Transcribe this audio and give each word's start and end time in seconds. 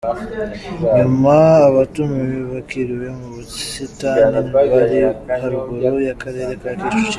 Nyuma, 0.95 1.35
abatumiwe 1.67 2.39
bakiriwe 2.53 3.07
mu 3.17 3.27
busitani 3.35 4.39
buri 4.71 4.97
haruguru 5.41 5.97
y’Akarere 6.07 6.51
ka 6.61 6.69
Kicukiro. 6.79 7.07